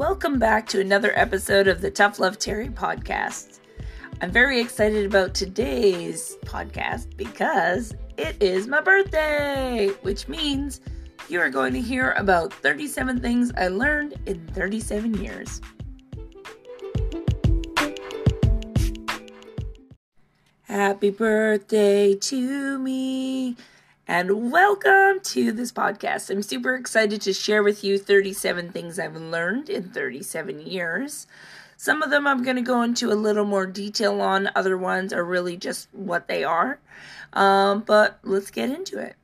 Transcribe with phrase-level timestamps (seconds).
[0.00, 3.60] Welcome back to another episode of the Tough Love Terry podcast.
[4.22, 10.80] I'm very excited about today's podcast because it is my birthday, which means
[11.28, 15.60] you are going to hear about 37 things I learned in 37 years.
[20.62, 23.54] Happy birthday to me
[24.10, 26.30] and welcome to this podcast.
[26.30, 31.28] I'm super excited to share with you 37 things I've learned in 37 years.
[31.76, 35.12] Some of them I'm going to go into a little more detail on, other ones
[35.12, 36.80] are really just what they are.
[37.34, 39.14] Um, but let's get into it.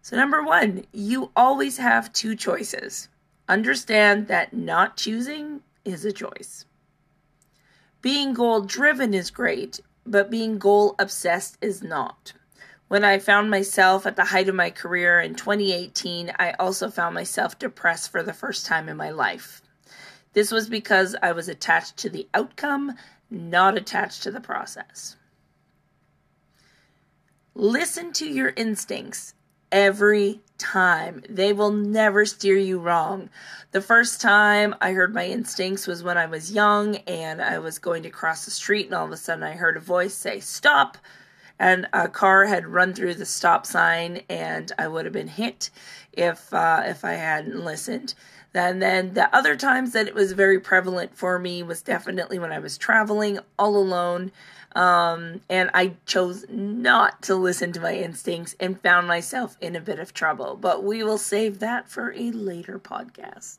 [0.00, 3.08] So, number one, you always have two choices.
[3.48, 6.66] Understand that not choosing is a choice.
[8.00, 12.32] Being goal driven is great, but being goal obsessed is not.
[12.88, 17.14] When I found myself at the height of my career in 2018, I also found
[17.14, 19.62] myself depressed for the first time in my life.
[20.34, 22.96] This was because I was attached to the outcome,
[23.30, 25.16] not attached to the process.
[27.54, 29.34] Listen to your instincts
[29.72, 31.22] every time.
[31.28, 33.30] They will never steer you wrong.
[33.70, 37.78] The first time I heard my instincts was when I was young and I was
[37.78, 40.40] going to cross the street, and all of a sudden I heard a voice say,
[40.40, 40.98] Stop!
[41.58, 45.70] And a car had run through the stop sign and I would have been hit
[46.12, 48.14] if uh, if I hadn't listened.
[48.54, 52.52] And then the other times that it was very prevalent for me was definitely when
[52.52, 54.30] I was traveling all alone.
[54.76, 59.80] Um, and I chose not to listen to my instincts and found myself in a
[59.80, 60.56] bit of trouble.
[60.56, 63.58] But we will save that for a later podcast.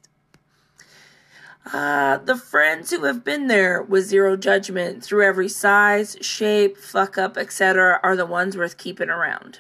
[1.74, 7.18] Uh, the friends who have been there with zero judgment through every size, shape, fuck
[7.18, 9.60] up, etc., are the ones worth keeping around.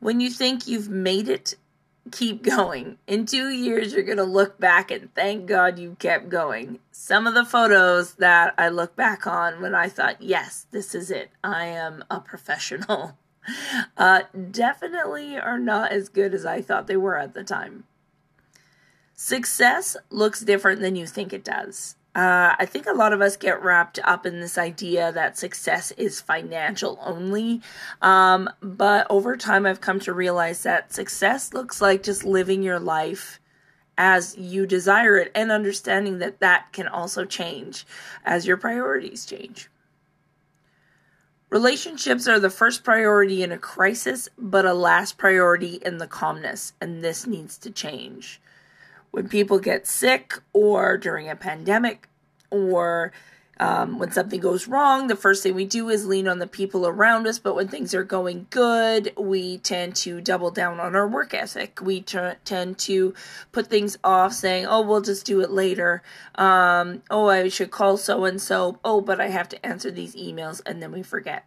[0.00, 1.54] When you think you've made it,
[2.10, 2.98] keep going.
[3.06, 6.80] In two years, you're going to look back and thank God you kept going.
[6.90, 11.10] Some of the photos that I look back on when I thought, yes, this is
[11.10, 13.16] it, I am a professional,
[13.96, 17.84] uh, definitely are not as good as I thought they were at the time.
[19.22, 21.94] Success looks different than you think it does.
[22.16, 25.90] Uh, I think a lot of us get wrapped up in this idea that success
[25.98, 27.60] is financial only.
[28.00, 32.80] Um, but over time, I've come to realize that success looks like just living your
[32.80, 33.40] life
[33.98, 37.84] as you desire it and understanding that that can also change
[38.24, 39.68] as your priorities change.
[41.50, 46.72] Relationships are the first priority in a crisis, but a last priority in the calmness,
[46.80, 48.40] and this needs to change
[49.10, 52.08] when people get sick or during a pandemic
[52.50, 53.12] or
[53.60, 56.86] um, when something goes wrong, the first thing we do is lean on the people
[56.86, 57.38] around us.
[57.38, 61.78] But when things are going good, we tend to double down on our work ethic.
[61.82, 63.12] We t- tend to
[63.52, 66.02] put things off, saying, oh, we'll just do it later.
[66.36, 68.80] Um, oh, I should call so and so.
[68.82, 70.62] Oh, but I have to answer these emails.
[70.64, 71.44] And then we forget.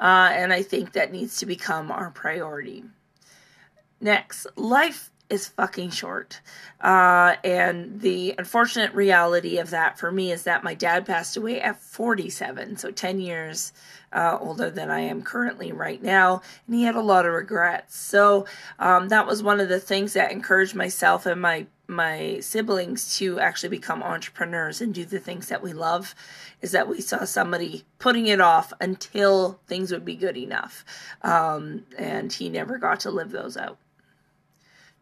[0.00, 2.82] Uh, and I think that needs to become our priority.
[4.00, 6.40] Next, life is fucking short.
[6.80, 11.60] Uh, and the unfortunate reality of that for me is that my dad passed away
[11.60, 13.72] at 47, so 10 years
[14.12, 17.96] uh, older than I am currently right now, and he had a lot of regrets.
[17.96, 18.46] So
[18.78, 23.40] um, that was one of the things that encouraged myself and my my siblings to
[23.40, 26.14] actually become entrepreneurs and do the things that we love
[26.62, 30.84] is that we saw somebody putting it off until things would be good enough
[31.22, 33.76] um, and he never got to live those out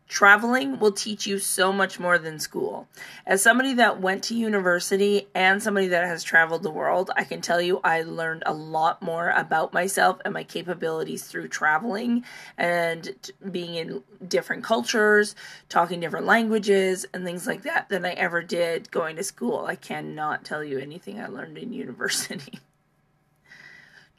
[0.08, 2.88] Traveling will teach you so much more than school.
[3.26, 7.42] As somebody that went to university and somebody that has traveled the world, I can
[7.42, 12.24] tell you I learned a lot more about myself and my capabilities through traveling
[12.56, 13.14] and
[13.50, 15.36] being in different cultures,
[15.68, 19.66] talking different languages, and things like that than I ever did going to school.
[19.66, 22.60] I cannot tell you anything I learned in university.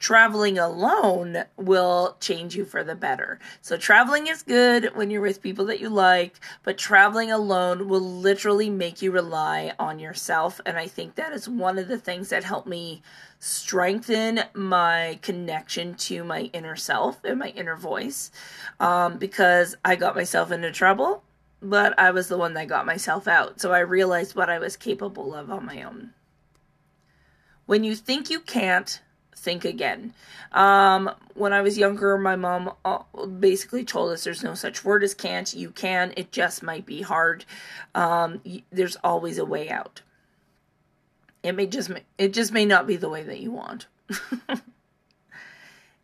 [0.00, 3.38] traveling alone will change you for the better.
[3.60, 8.00] So, traveling is good when you're with people that you like, but traveling alone will
[8.00, 10.60] literally make you rely on yourself.
[10.66, 13.02] And I think that is one of the things that helped me
[13.38, 18.30] strengthen my connection to my inner self and my inner voice
[18.80, 21.22] um, because I got myself into trouble.
[21.62, 23.60] But I was the one that got myself out.
[23.60, 26.14] So I realized what I was capable of on my own.
[27.66, 28.98] When you think you can't,
[29.40, 30.12] think again.
[30.52, 32.72] Um, when I was younger, my mom
[33.38, 35.52] basically told us there's no such word as can't.
[35.54, 37.44] You can, it just might be hard.
[37.94, 38.40] Um,
[38.70, 40.02] there's always a way out.
[41.42, 43.86] It may just it just may not be the way that you want.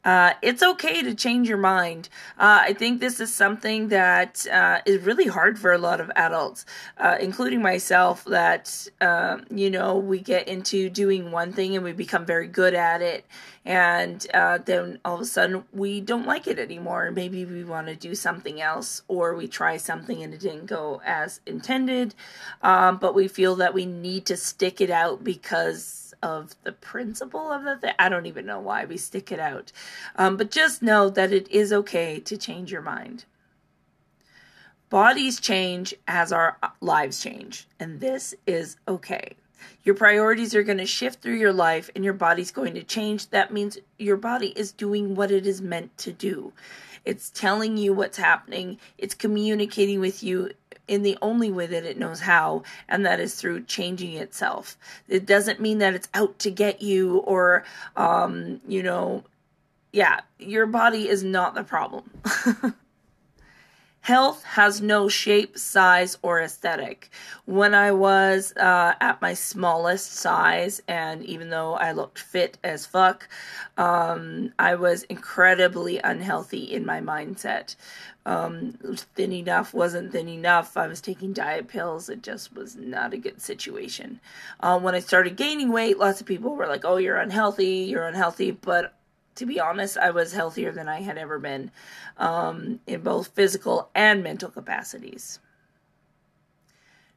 [0.07, 2.09] Uh, it's okay to change your mind.
[2.39, 6.13] Uh, I think this is something that uh, is really hard for a lot of
[6.15, 6.65] adults,
[6.99, 11.93] uh, including myself, that, uh, you know, we get into doing one thing and we
[11.93, 13.27] become very good at it.
[13.65, 17.11] And uh, then all of a sudden we don't like it anymore.
[17.11, 21.03] Maybe we want to do something else or we try something and it didn't go
[21.05, 22.15] as intended.
[22.63, 27.51] Um, but we feel that we need to stick it out because of the principle
[27.51, 27.95] of the thing.
[27.99, 29.73] I don't even know why we stick it out.
[30.17, 33.25] Um, but just know that it is okay to change your mind.
[34.89, 39.37] Bodies change as our lives change, and this is okay.
[39.85, 43.31] Your priorities are going to shift through your life and your body's going to change.
[43.31, 46.53] That means your body is doing what it is meant to do.
[47.05, 50.51] It's telling you what's happening, it's communicating with you
[50.89, 54.77] in the only way that it knows how, and that is through changing itself.
[55.09, 57.65] It doesn't mean that it's out to get you or,
[57.97, 59.25] um, you know,
[59.93, 62.11] yeah, your body is not the problem.
[64.07, 67.11] Health has no shape, size, or aesthetic.
[67.45, 72.87] When I was uh, at my smallest size, and even though I looked fit as
[72.87, 73.29] fuck,
[73.77, 77.75] um, I was incredibly unhealthy in my mindset.
[78.25, 78.79] Um,
[79.17, 80.77] thin enough wasn't thin enough.
[80.77, 82.09] I was taking diet pills.
[82.09, 84.21] It just was not a good situation.
[84.61, 87.89] Uh, when I started gaining weight, lots of people were like, "Oh, you're unhealthy.
[87.91, 88.95] You're unhealthy." But
[89.37, 91.71] to be honest, I was healthier than I had ever been
[92.17, 95.39] um, in both physical and mental capacities.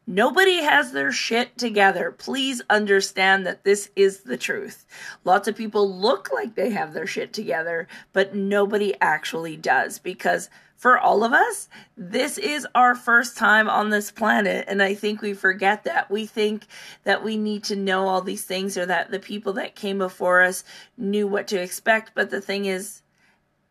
[0.05, 2.11] Nobody has their shit together.
[2.11, 4.87] Please understand that this is the truth.
[5.23, 10.49] Lots of people look like they have their shit together, but nobody actually does because
[10.79, 11.67] for all of us,
[11.97, 14.63] this is our first time on this planet.
[14.69, 16.09] And I think we forget that.
[16.09, 16.65] We think
[17.03, 20.41] that we need to know all these things or that the people that came before
[20.41, 20.63] us
[20.97, 22.11] knew what to expect.
[22.15, 23.01] But the thing is,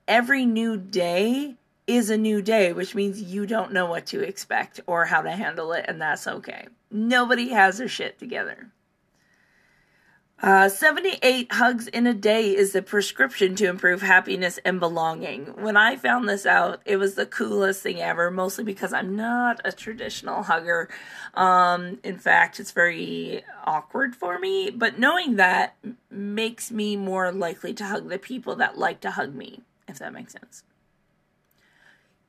[0.06, 1.56] every new day
[1.86, 5.30] is a new day, which means you don't know what to expect or how to
[5.30, 5.86] handle it.
[5.88, 6.66] And that's okay.
[6.90, 8.70] Nobody has their shit together.
[10.40, 15.46] Uh, 78 hugs in a day is the prescription to improve happiness and belonging.
[15.60, 19.60] When I found this out, it was the coolest thing ever, mostly because I'm not
[19.64, 20.88] a traditional hugger.
[21.34, 25.74] Um, in fact, it's very awkward for me, but knowing that
[26.08, 30.12] makes me more likely to hug the people that like to hug me, if that
[30.12, 30.62] makes sense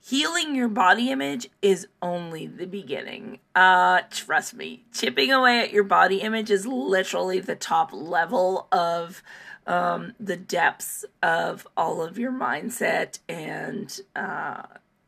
[0.10, 3.38] healing your body image is only the beginning.
[3.54, 9.22] Uh, trust me, chipping away at your body image is literally the top level of
[9.68, 14.64] um, the depths of all of your mindset and uh,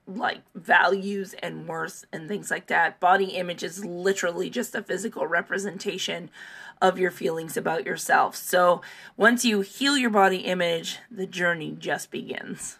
[0.05, 2.99] like values and worth and things like that.
[2.99, 6.29] Body image is literally just a physical representation
[6.79, 8.35] of your feelings about yourself.
[8.35, 8.83] So
[9.17, 12.77] once you heal your body image, the journey just begins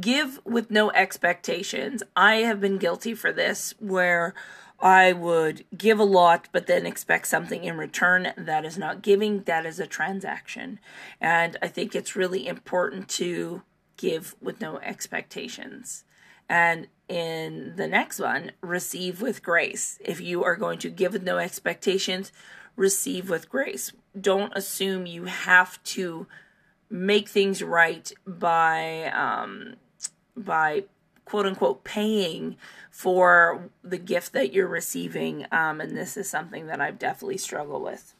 [0.00, 2.02] give with no expectations.
[2.16, 4.34] I have been guilty for this where
[4.80, 8.32] I would give a lot but then expect something in return.
[8.36, 10.80] That is not giving, that is a transaction.
[11.20, 13.62] And I think it's really important to
[13.96, 16.04] give with no expectations.
[16.48, 19.98] And in the next one, receive with grace.
[20.04, 22.32] If you are going to give with no expectations,
[22.76, 23.92] receive with grace.
[24.18, 26.26] Don't assume you have to
[26.90, 29.76] make things right by um,
[30.36, 30.84] by
[31.24, 32.56] quote unquote paying
[32.90, 35.46] for the gift that you're receiving.
[35.50, 38.14] Um, and this is something that I've definitely struggled with.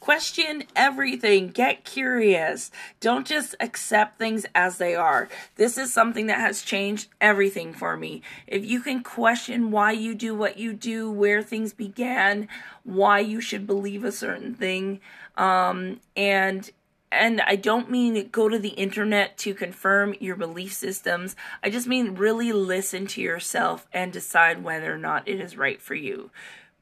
[0.00, 1.50] Question everything.
[1.50, 2.72] Get curious.
[2.98, 5.28] Don't just accept things as they are.
[5.54, 8.22] This is something that has changed everything for me.
[8.48, 12.48] If you can question why you do what you do, where things began,
[12.82, 14.98] why you should believe a certain thing,
[15.36, 16.68] um, and
[17.12, 21.36] and I don't mean go to the internet to confirm your belief systems.
[21.62, 25.80] I just mean really listen to yourself and decide whether or not it is right
[25.80, 26.30] for you.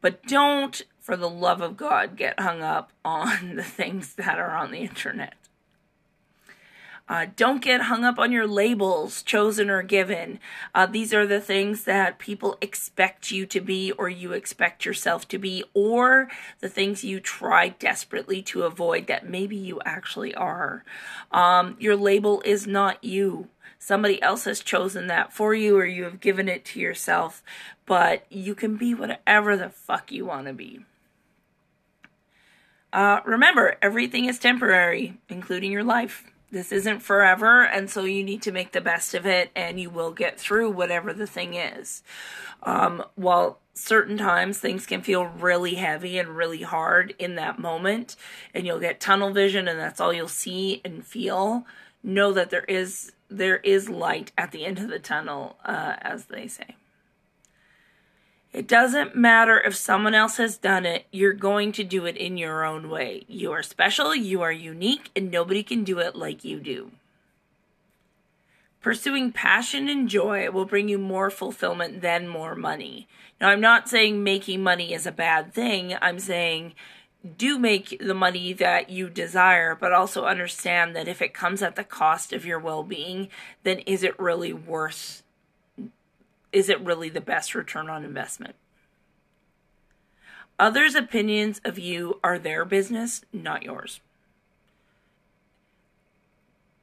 [0.00, 4.56] But don't, for the love of God, get hung up on the things that are
[4.56, 5.34] on the internet.
[7.10, 10.38] Uh, don't get hung up on your labels, chosen or given.
[10.72, 15.26] Uh, these are the things that people expect you to be, or you expect yourself
[15.26, 16.28] to be, or
[16.60, 20.84] the things you try desperately to avoid that maybe you actually are.
[21.32, 23.48] Um, your label is not you.
[23.80, 27.42] Somebody else has chosen that for you, or you have given it to yourself,
[27.86, 30.84] but you can be whatever the fuck you want to be.
[32.92, 38.42] Uh, remember, everything is temporary, including your life this isn't forever and so you need
[38.42, 42.02] to make the best of it and you will get through whatever the thing is.
[42.62, 48.16] Um, while certain times things can feel really heavy and really hard in that moment
[48.52, 51.64] and you'll get tunnel vision and that's all you'll see and feel
[52.02, 56.26] know that there is there is light at the end of the tunnel uh, as
[56.26, 56.76] they say
[58.52, 62.36] it doesn't matter if someone else has done it, you're going to do it in
[62.36, 63.24] your own way.
[63.28, 66.90] You are special, you are unique, and nobody can do it like you do.
[68.80, 73.06] Pursuing passion and joy will bring you more fulfillment than more money.
[73.40, 75.94] Now, I'm not saying making money is a bad thing.
[76.00, 76.74] I'm saying
[77.36, 81.76] do make the money that you desire, but also understand that if it comes at
[81.76, 83.28] the cost of your well being,
[83.62, 85.22] then is it really worth
[86.52, 88.54] is it really the best return on investment?
[90.58, 94.00] Others' opinions of you are their business, not yours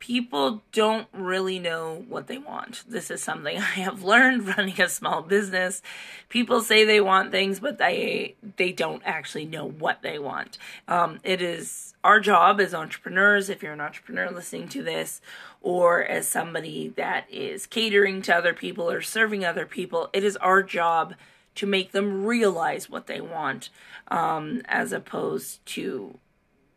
[0.07, 2.83] people don't really know what they want.
[2.87, 5.81] This is something I have learned running a small business.
[6.29, 10.57] People say they want things, but they they don't actually know what they want.
[10.87, 15.21] Um, it is our job as entrepreneurs, if you're an entrepreneur listening to this,
[15.61, 20.37] or as somebody that is catering to other people or serving other people, it is
[20.37, 21.15] our job
[21.55, 23.69] to make them realize what they want,
[24.09, 26.17] um, as opposed to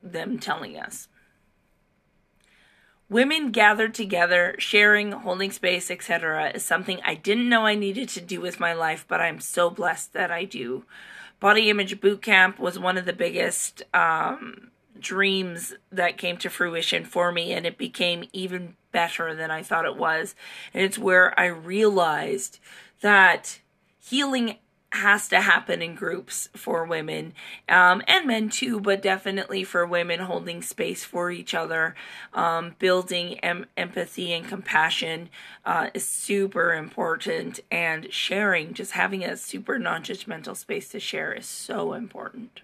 [0.02, 1.08] them telling us.
[3.10, 8.20] Women gathered together, sharing, holding space, etc., is something I didn't know I needed to
[8.20, 10.84] do with my life, but I'm so blessed that I do.
[11.40, 14.69] Body Image Boot Camp was one of the biggest um,
[15.00, 19.84] dreams that came to fruition for me, and it became even better than I thought
[19.84, 20.34] it was.
[20.74, 22.58] And it's where I realized
[23.00, 23.60] that
[23.98, 24.56] healing
[24.92, 27.32] has to happen in groups for women
[27.68, 31.94] um, and men too, but definitely for women holding space for each other,
[32.34, 35.28] um, building em- empathy and compassion
[35.64, 41.32] uh, is super important, and sharing, just having a super non judgmental space to share,
[41.32, 42.62] is so important.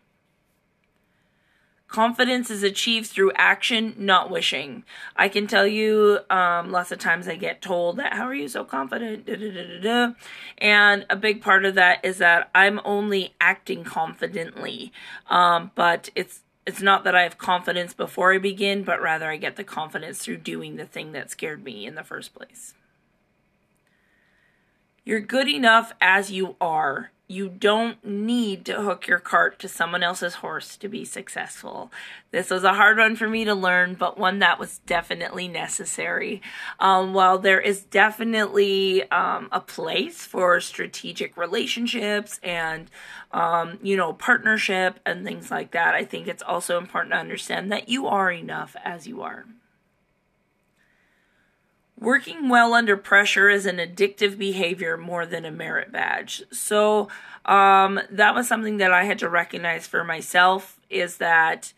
[1.88, 4.82] Confidence is achieved through action, not wishing.
[5.14, 8.48] I can tell you, um, lots of times I get told that, how are you
[8.48, 9.24] so confident?
[9.24, 10.14] Da, da, da,
[10.58, 14.92] and a big part of that is that I'm only acting confidently.
[15.30, 19.36] Um, but it's, it's not that I have confidence before I begin, but rather I
[19.36, 22.74] get the confidence through doing the thing that scared me in the first place.
[25.06, 30.02] You're good enough as you are you don't need to hook your cart to someone
[30.02, 31.90] else's horse to be successful.
[32.30, 36.40] This was a hard one for me to learn, but one that was definitely necessary.
[36.78, 42.88] Um, while there is definitely um, a place for strategic relationships and,
[43.32, 47.72] um, you know, partnership and things like that, I think it's also important to understand
[47.72, 49.46] that you are enough as you are.
[51.98, 56.42] Working well under pressure is an addictive behavior more than a merit badge.
[56.52, 57.08] So
[57.46, 61.72] um, that was something that I had to recognize for myself is that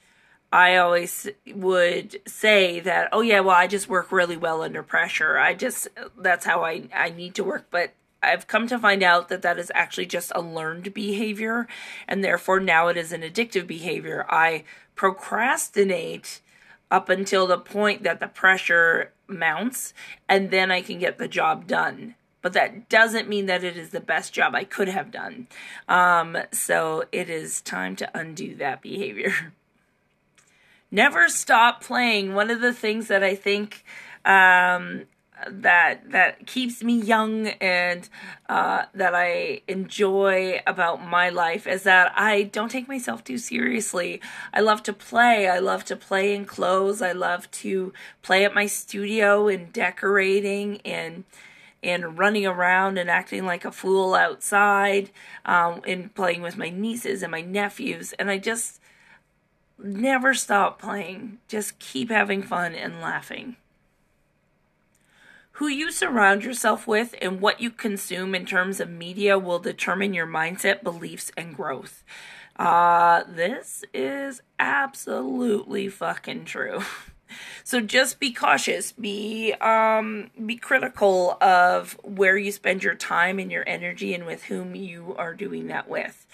[0.53, 5.39] I always would say that, oh yeah, well, I just work really well under pressure.
[5.39, 7.67] I just, that's how I, I need to work.
[7.71, 11.69] But I've come to find out that that is actually just a learned behavior.
[12.09, 14.27] And therefore now it is an addictive behavior.
[14.29, 14.65] I
[14.97, 16.41] procrastinate
[16.91, 19.95] up until the point that the pressure mounts
[20.29, 22.15] and then I can get the job done.
[22.41, 25.49] But that doesn't mean that it is the best job I could have done.
[25.89, 29.53] Um, so it is time to undo that behavior.
[30.91, 32.35] Never stop playing.
[32.35, 33.85] One of the things that I think
[34.25, 35.03] um,
[35.47, 38.09] that that keeps me young and
[38.49, 44.21] uh, that I enjoy about my life is that I don't take myself too seriously.
[44.53, 45.49] I love to play.
[45.49, 47.01] I love to play in clothes.
[47.01, 47.93] I love to
[48.23, 51.25] play at my studio and decorating and
[51.83, 55.11] and running around and acting like a fool outside
[55.45, 58.13] um, and playing with my nieces and my nephews.
[58.15, 58.81] And I just
[59.79, 61.39] never stop playing.
[61.47, 63.57] Just keep having fun and laughing.
[65.59, 70.15] Who you surround yourself with and what you consume in terms of media will determine
[70.15, 72.05] your mindset, beliefs, and growth.
[72.57, 76.83] Uh, this is absolutely fucking true.
[77.63, 78.93] So just be cautious.
[78.93, 84.45] Be um be critical of where you spend your time and your energy and with
[84.45, 86.27] whom you are doing that with.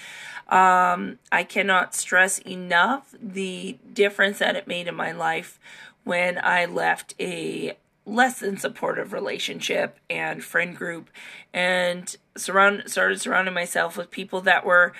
[0.48, 5.58] Um, I cannot stress enough the difference that it made in my life
[6.04, 11.10] when I left a less than supportive relationship and friend group.
[11.52, 14.92] And surround started surrounding myself with people that were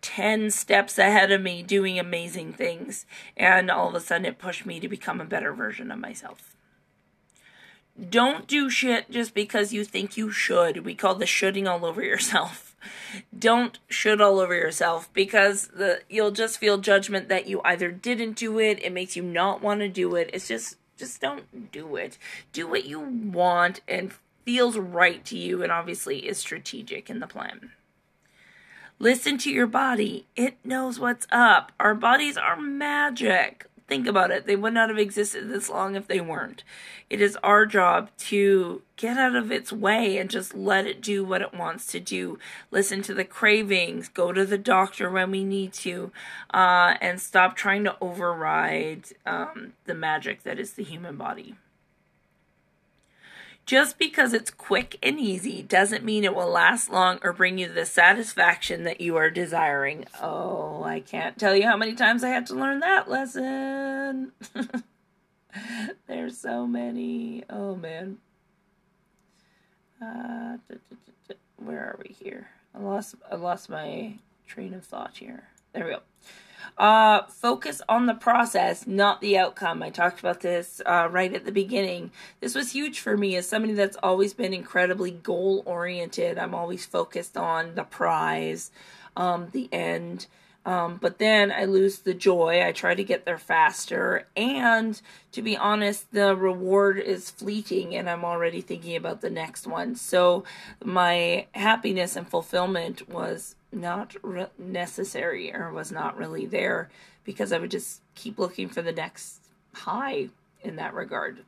[0.00, 3.06] 10 steps ahead of me doing amazing things.
[3.36, 6.56] And all of a sudden it pushed me to become a better version of myself.
[8.08, 10.84] Don't do shit just because you think you should.
[10.84, 12.74] We call this shooting all over yourself.
[13.38, 18.36] Don't should all over yourself because the you'll just feel judgment that you either didn't
[18.36, 20.30] do it, it makes you not want to do it.
[20.32, 22.18] It's just just don't do it.
[22.52, 24.12] Do what you want and
[24.44, 27.72] feels right to you and obviously is strategic in the plan.
[28.98, 30.26] Listen to your body.
[30.36, 31.72] It knows what's up.
[31.80, 33.66] Our bodies are magic.
[33.88, 34.46] Think about it.
[34.46, 36.64] They would not have existed this long if they weren't.
[37.10, 41.24] It is our job to get out of its way and just let it do
[41.24, 42.38] what it wants to do.
[42.70, 46.12] Listen to the cravings, go to the doctor when we need to,
[46.54, 51.56] uh, and stop trying to override um, the magic that is the human body.
[53.64, 57.72] Just because it's quick and easy doesn't mean it will last long or bring you
[57.72, 60.04] the satisfaction that you are desiring.
[60.20, 64.32] Oh, I can't tell you how many times I had to learn that lesson.
[66.08, 67.44] There's so many.
[67.48, 68.18] Oh, man.
[70.04, 70.56] Uh,
[71.56, 72.48] where are we here?
[72.74, 74.14] I lost I lost my
[74.46, 75.44] train of thought here.
[75.72, 76.00] There we go.
[76.78, 79.82] Uh, focus on the process, not the outcome.
[79.82, 82.10] I talked about this uh, right at the beginning.
[82.40, 86.38] This was huge for me as somebody that's always been incredibly goal oriented.
[86.38, 88.70] I'm always focused on the prize,
[89.16, 90.26] um, the end.
[90.64, 92.64] Um, but then I lose the joy.
[92.64, 94.28] I try to get there faster.
[94.36, 95.00] And
[95.32, 99.96] to be honest, the reward is fleeting and I'm already thinking about the next one.
[99.96, 100.44] So
[100.84, 106.90] my happiness and fulfillment was not re- necessary or was not really there
[107.24, 109.40] because I would just keep looking for the next
[109.74, 110.28] high
[110.62, 111.44] in that regard.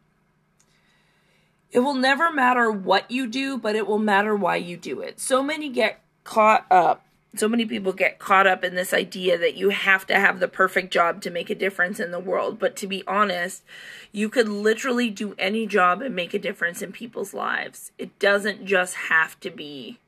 [1.71, 5.19] It will never matter what you do, but it will matter why you do it.
[5.19, 7.05] So many get caught up.
[7.37, 10.47] So many people get caught up in this idea that you have to have the
[10.47, 12.61] perfect job to make a difference in the world.
[12.61, 13.65] But to be honest,
[14.13, 17.91] you could literally do any job and make a difference in people's lives.
[17.99, 19.99] It doesn't just have to be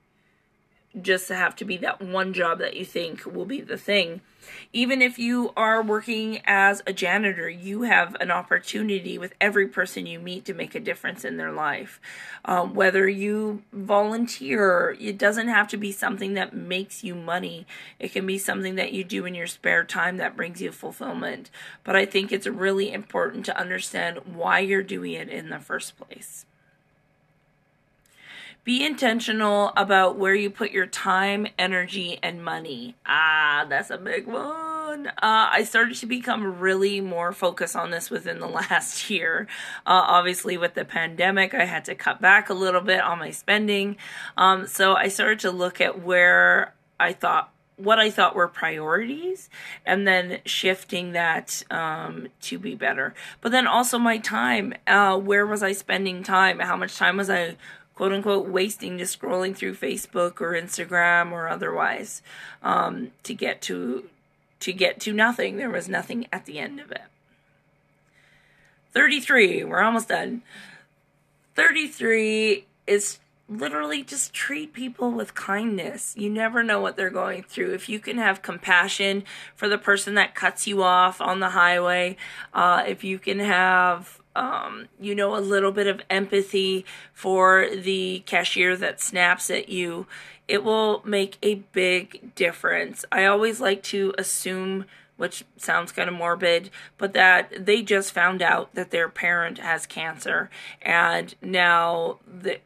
[1.01, 4.21] just have to be that one job that you think will be the thing.
[4.73, 10.07] Even if you are working as a janitor, you have an opportunity with every person
[10.07, 12.01] you meet to make a difference in their life.
[12.45, 17.67] Um, whether you volunteer, it doesn't have to be something that makes you money.
[17.99, 21.51] It can be something that you do in your spare time that brings you fulfillment.
[21.83, 25.97] But I think it's really important to understand why you're doing it in the first
[25.99, 26.47] place.
[28.67, 32.97] Be intentional about where you put your time, energy, and money.
[33.07, 35.07] Ah, that's a big one.
[35.07, 39.47] Uh, I started to become really more focused on this within the last year.
[39.87, 43.31] Uh, obviously, with the pandemic, I had to cut back a little bit on my
[43.31, 43.99] spending.
[44.37, 49.51] Um, so I started to look at where I thought what I thought were priorities
[49.85, 53.15] and then shifting that um, to be better.
[53.43, 54.73] But then also my time.
[54.87, 56.59] Uh, where was I spending time?
[56.59, 57.57] How much time was I
[57.97, 62.23] quote unquote wasting just scrolling through Facebook or Instagram or otherwise
[62.63, 64.09] um, to get to
[64.61, 65.57] to get to nothing.
[65.57, 67.03] There was nothing at the end of it.
[68.93, 70.43] 33, we're almost done.
[71.55, 76.15] 33 is literally just treat people with kindness.
[76.17, 77.75] You never know what they're going through.
[77.75, 82.17] If you can have compassion for the person that cuts you off on the highway,
[82.53, 88.23] uh, if you can have um, you know, a little bit of empathy for the
[88.27, 90.07] cashier that snaps at you,
[90.47, 93.05] it will make a big difference.
[93.11, 94.85] I always like to assume,
[95.17, 99.87] which sounds kind of morbid, but that they just found out that their parent has
[99.87, 100.51] cancer
[100.83, 102.19] and now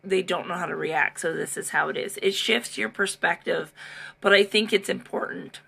[0.02, 1.20] they don't know how to react.
[1.20, 2.18] So this is how it is.
[2.22, 3.72] It shifts your perspective,
[4.20, 5.60] but I think it's important.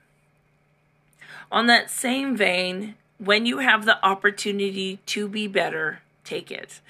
[1.51, 6.81] On that same vein, when you have the opportunity to be better, take it.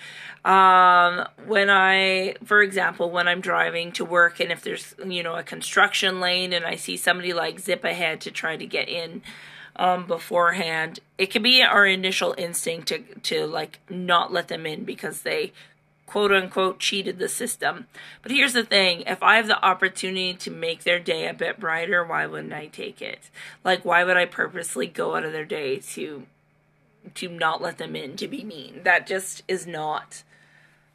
[0.44, 5.37] Um, when I, for example, when I'm driving to work and if there's, you know,
[5.37, 9.22] a construction lane and I see somebody like zip ahead to try to get in
[9.76, 14.85] um, beforehand, it can be our initial instinct to, to like not let them in
[14.85, 15.52] because they
[16.06, 17.87] quote unquote cheated the system.
[18.22, 21.58] But here's the thing if I have the opportunity to make their day a bit
[21.58, 23.30] brighter, why wouldn't I take it?
[23.64, 26.26] Like, why would I purposely go out of their day to
[27.14, 28.80] to not let them in to be mean.
[28.85, 30.22] That just is not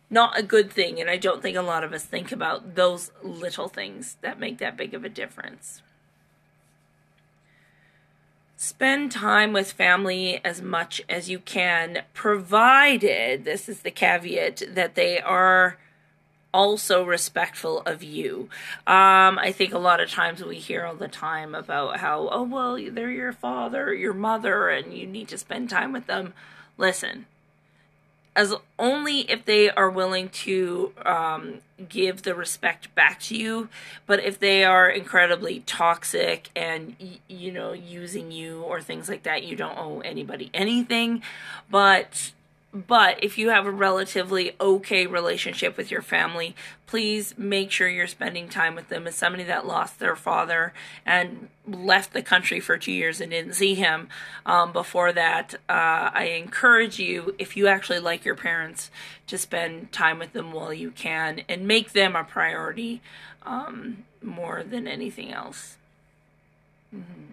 [0.10, 3.12] not a good thing and I don't think a lot of us think about those
[3.22, 5.82] little things that make that big of a difference.
[8.60, 14.96] Spend time with family as much as you can, provided, this is the caveat, that
[14.96, 15.78] they are
[16.52, 18.50] also respectful of you.
[18.88, 22.42] Um, I think a lot of times we hear all the time about how, oh,
[22.42, 26.34] well, they're your father, your mother, and you need to spend time with them.
[26.80, 27.28] Listen,
[28.38, 31.56] as only if they are willing to um,
[31.90, 33.68] give the respect back to you.
[34.06, 36.96] But if they are incredibly toxic and
[37.28, 41.24] you know using you or things like that, you don't owe anybody anything.
[41.70, 42.32] But
[42.74, 48.08] but if you have a relatively okay relationship with your family, please make sure you're
[48.08, 49.08] spending time with them.
[49.08, 50.74] As somebody that lost their father
[51.06, 54.10] and left the country for two years and didn't see him
[54.46, 58.92] um, before that, uh, I encourage you, if you actually like your parents,
[59.28, 63.02] to spend time with them while you can and make them a priority
[63.46, 65.78] um, more than anything else.
[66.94, 67.32] Mm-hmm.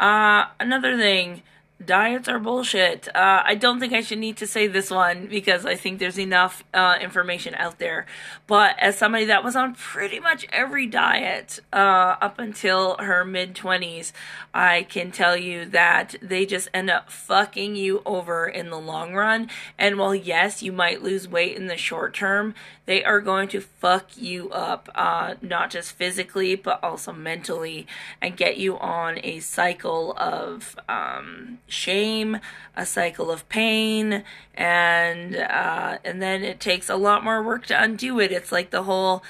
[0.00, 1.42] Uh, another thing
[1.86, 3.08] diets are bullshit.
[3.14, 6.18] Uh, I don't think I should need to say this one because I think there's
[6.18, 8.06] enough uh, information out there.
[8.46, 13.54] But as somebody that was on pretty much every diet uh, up until her mid
[13.54, 14.12] 20s,
[14.54, 19.14] I can tell you that they just end up fucking you over in the long
[19.14, 19.48] run.
[19.78, 23.60] And while, yes, you might lose weight in the short term, they are going to
[23.60, 27.86] fuck you up, uh, not just physically, but also mentally,
[28.20, 32.38] and get you on a cycle of um, shame,
[32.76, 37.82] a cycle of pain, and uh, and then it takes a lot more work to
[37.82, 38.30] undo it.
[38.30, 39.22] It's like the whole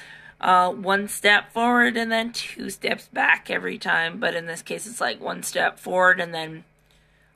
[0.42, 4.18] uh, one step forward and then two steps back every time.
[4.18, 6.64] But in this case, it's like one step forward and then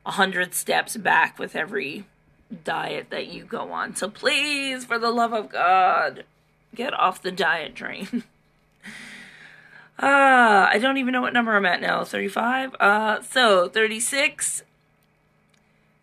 [0.04, 2.04] a hundred steps back with every
[2.64, 3.94] diet that you go on.
[3.94, 6.24] So please, for the love of God,
[6.74, 8.24] get off the diet train.
[9.98, 12.04] Ah, uh, I don't even know what number I'm at now.
[12.04, 12.76] 35?
[12.78, 14.62] Uh, so 36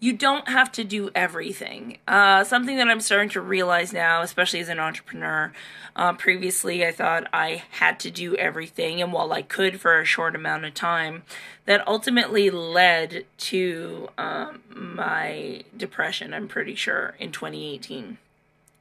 [0.04, 1.98] you don't have to do everything.
[2.06, 5.54] Uh, something that I'm starting to realize now, especially as an entrepreneur.
[5.96, 10.04] Uh, previously, I thought I had to do everything, and while I could for a
[10.04, 11.24] short amount of time,
[11.64, 18.18] that ultimately led to um, my depression, I'm pretty sure, in 2018.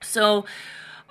[0.01, 0.45] So,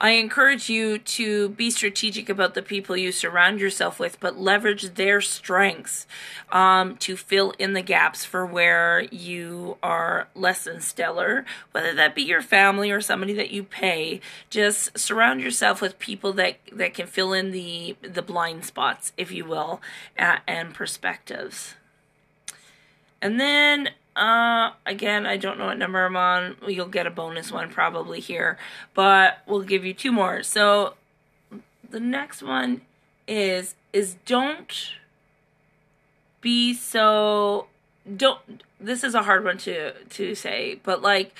[0.04, 4.96] I encourage you to be strategic about the people you surround yourself with, but leverage
[4.96, 6.08] their strengths
[6.52, 12.16] um, to fill in the gaps for where you are less than stellar, whether that
[12.16, 14.22] be your family or somebody that you pay.
[14.50, 19.32] Just surround yourself with people that, that can fill in the, the blind spots, if
[19.32, 19.82] you will,
[20.18, 21.76] and perspectives.
[23.22, 26.58] And then uh, again, I don't know what number I'm on.
[26.68, 28.58] You'll get a bonus one probably here,
[28.94, 30.44] but we'll give you two more.
[30.44, 30.96] So
[31.90, 32.82] the next one
[33.28, 34.94] is is don't
[36.42, 37.68] be so
[38.18, 38.40] don't
[38.80, 41.34] this is a hard one to to say, but like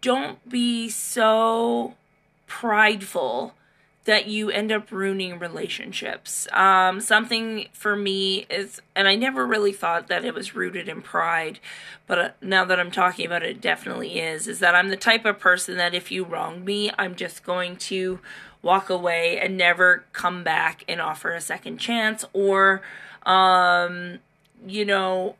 [0.00, 1.94] don't be so
[2.46, 3.54] prideful
[4.04, 6.48] that you end up ruining relationships.
[6.52, 11.02] Um, something for me is, and I never really thought that it was rooted in
[11.02, 11.60] pride,
[12.08, 14.48] but uh, now that I'm talking about it, it definitely is.
[14.48, 17.76] Is that I'm the type of person that if you wrong me, I'm just going
[17.76, 18.18] to
[18.60, 22.82] walk away and never come back and offer a second chance, or,
[23.24, 24.18] um,
[24.66, 25.36] you know,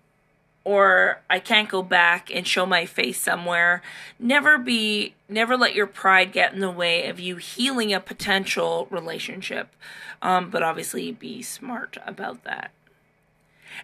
[0.65, 3.83] or I can't go back and show my face somewhere.
[4.19, 8.87] Never be, never let your pride get in the way of you healing a potential
[8.91, 9.75] relationship.
[10.21, 12.71] Um, but obviously, be smart about that.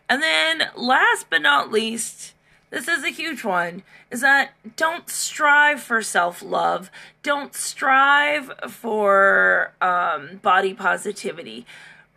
[0.08, 2.34] And then, last but not least,
[2.70, 6.90] this is a huge one, is that don't strive for self love.
[7.22, 11.66] Don't strive for um, body positivity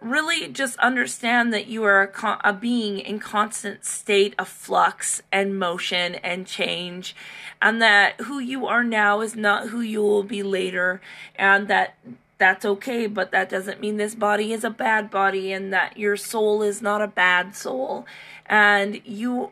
[0.02, 5.22] really just understand that you are a, con- a, being in constant state of flux
[5.32, 7.16] and motion and change
[7.62, 11.00] and that who you are now is not who you will be later
[11.36, 11.96] and that
[12.42, 16.18] that's okay but that doesn't mean this body is a bad body and that your
[16.18, 18.08] soul is not a bad soul.
[18.48, 19.52] And you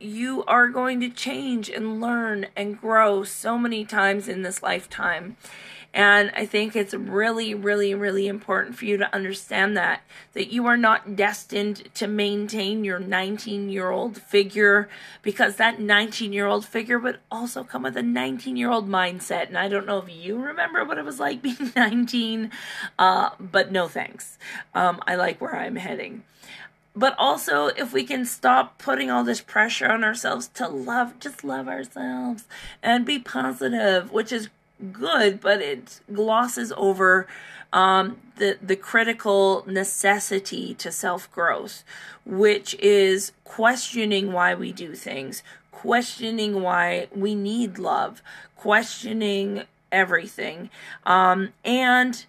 [0.00, 5.36] you are going to change and learn and grow so many times in this lifetime
[5.94, 10.02] and I think it's really, really, really important for you to understand that,
[10.34, 14.88] that you are not destined to maintain your 19 year old figure
[15.22, 19.48] because that 19 year old figure would also come with a 19 year old mindset.
[19.48, 22.50] And I don't know if you remember what it was like being 19,
[22.98, 24.38] uh, but no thanks.
[24.74, 26.22] Um, I like where I'm heading
[26.98, 31.44] but also if we can stop putting all this pressure on ourselves to love just
[31.44, 32.44] love ourselves
[32.82, 34.48] and be positive which is
[34.92, 37.26] good, but it glosses over
[37.72, 41.84] um, the the critical necessity to self growth,
[42.24, 48.22] which is questioning why we do things, questioning why we need love,
[48.56, 50.70] questioning everything,
[51.04, 52.26] um, and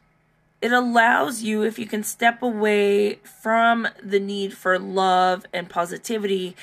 [0.61, 6.55] it allows you if you can step away from the need for love and positivity.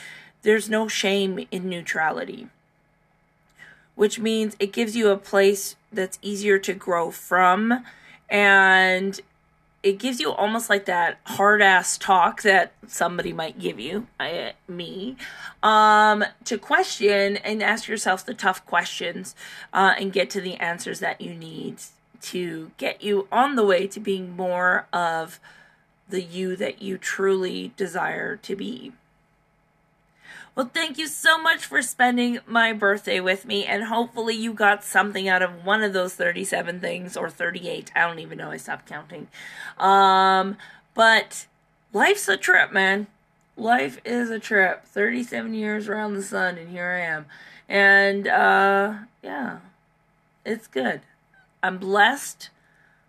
[0.42, 2.48] There's no shame in neutrality
[3.96, 7.84] which means it gives you a place that's easier to grow from
[8.28, 9.20] and
[9.82, 14.54] it gives you almost like that hard ass talk that somebody might give you, I,
[14.66, 15.16] me,
[15.62, 19.34] um, to question and ask yourself the tough questions
[19.72, 21.76] uh, and get to the answers that you need
[22.22, 25.40] to get you on the way to being more of
[26.08, 28.92] the you that you truly desire to be.
[30.56, 34.82] Well, thank you so much for spending my birthday with me, and hopefully, you got
[34.82, 37.92] something out of one of those 37 things or 38.
[37.94, 39.28] I don't even know, I stopped counting.
[39.76, 40.56] Um,
[40.94, 41.46] but
[41.92, 43.06] life's a trip, man.
[43.54, 44.86] Life is a trip.
[44.86, 47.26] 37 years around the sun, and here I am.
[47.68, 49.58] And, uh, yeah,
[50.46, 51.02] it's good.
[51.66, 52.50] I'm blessed.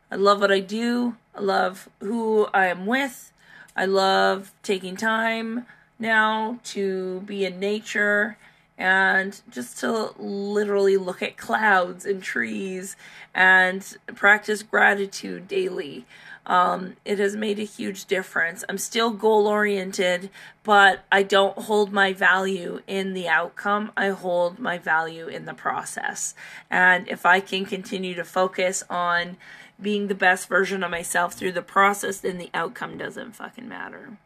[0.10, 1.16] I love what I do.
[1.36, 3.32] I love who I am with.
[3.76, 5.68] I love taking time
[6.00, 8.40] now to be in nature
[8.76, 12.96] and just to literally look at clouds and trees
[13.36, 16.08] and practice gratitude daily.
[16.48, 18.64] Um, it has made a huge difference.
[18.68, 20.30] I'm still goal oriented,
[20.64, 23.92] but I don't hold my value in the outcome.
[23.98, 26.34] I hold my value in the process.
[26.72, 29.36] And if I can continue to focus on
[29.80, 34.18] being the best version of myself through the process, then the outcome doesn't fucking matter.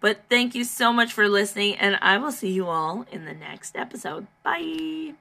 [0.00, 3.34] But thank you so much for listening, and I will see you all in the
[3.34, 4.28] next episode.
[4.44, 5.14] Bye.